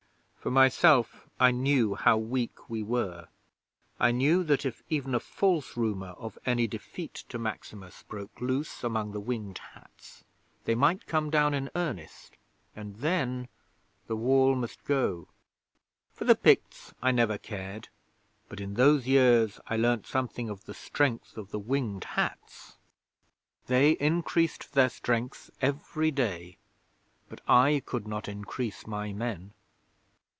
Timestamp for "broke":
8.01-8.41